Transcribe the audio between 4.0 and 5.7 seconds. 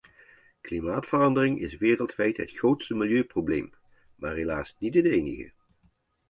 maar helaas niet het enige.